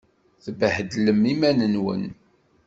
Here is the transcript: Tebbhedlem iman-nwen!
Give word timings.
Tebbhedlem 0.43 1.21
iman-nwen! 1.33 2.03